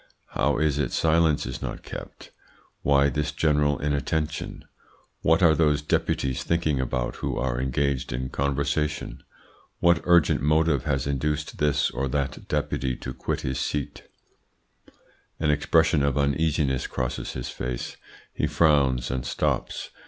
"How 0.29 0.57
is 0.57 0.79
it 0.79 0.91
silence 0.93 1.45
is 1.45 1.61
not 1.61 1.83
kept? 1.83 2.31
Why 2.81 3.07
this 3.07 3.31
general 3.31 3.77
inattention? 3.77 4.65
What 5.21 5.43
are 5.43 5.53
those 5.53 5.83
Deputies 5.83 6.41
thinking 6.41 6.79
about 6.79 7.17
who 7.17 7.37
are 7.37 7.61
engaged 7.61 8.11
in 8.11 8.29
conversation? 8.29 9.21
What 9.79 10.01
urgent 10.05 10.41
motive 10.41 10.85
has 10.85 11.05
induced 11.05 11.59
this 11.59 11.91
or 11.91 12.07
that 12.07 12.47
Deputy 12.47 12.95
to 12.95 13.13
quit 13.13 13.41
his 13.41 13.59
seat? 13.59 14.07
"An 15.39 15.51
expression 15.51 16.01
of 16.01 16.17
uneasiness 16.17 16.87
crosses 16.87 17.33
his 17.33 17.49
face; 17.49 17.95
he 18.33 18.47
frowns 18.47 19.11
and 19.11 19.23
stops. 19.23 19.91